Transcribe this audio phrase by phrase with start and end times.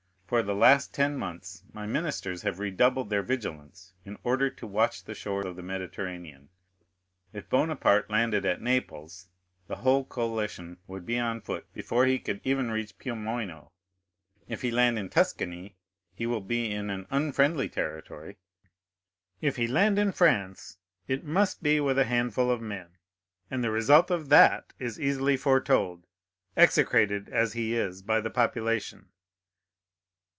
[0.31, 5.03] For the last ten months my ministers have redoubled their vigilance, in order to watch
[5.03, 6.47] the shore of the Mediterranean.
[7.33, 9.27] If Bonaparte landed at Naples,
[9.67, 13.73] the whole coalition would be on foot before he could even reach Piombino;
[14.47, 15.75] if he land in Tuscany,
[16.15, 18.37] he will be in an unfriendly territory;
[19.41, 20.77] if he land in France,
[21.09, 22.91] it must be with a handful of men,
[23.49, 26.07] and the result of that is easily foretold,
[26.55, 29.09] execrated as he is by the population.